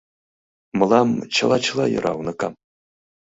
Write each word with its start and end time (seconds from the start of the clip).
—Мылам 0.77 1.09
чыла-чыла 1.35 1.85
йӧра, 1.93 2.11
уныкам. 2.19 2.53